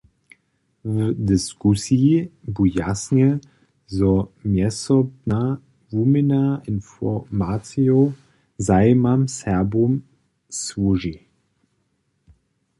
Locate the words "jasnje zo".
2.79-4.13